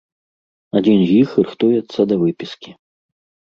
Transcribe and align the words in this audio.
Адзін 0.81 0.99
з 1.09 1.19
іх 1.19 1.29
рыхтуецца 1.41 1.99
да 2.15 2.19
выпіскі. 2.25 2.69